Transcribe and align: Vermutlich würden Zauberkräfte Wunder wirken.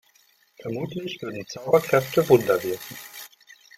Vermutlich 0.59 1.21
würden 1.21 1.45
Zauberkräfte 1.47 2.27
Wunder 2.27 2.63
wirken. 2.63 2.97